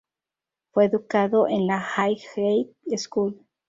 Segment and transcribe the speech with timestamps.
[0.71, 3.39] Fue educado en la Highgate School.